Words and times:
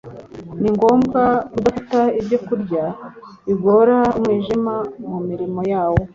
Ningombwa 0.61 1.21
Kudafata 1.51 1.99
ibyo 2.19 2.37
kurya 2.45 2.83
bigora 3.45 3.97
umwijima 4.17 4.75
mu 5.09 5.17
mirimo 5.27 5.61
yawo 5.71 6.01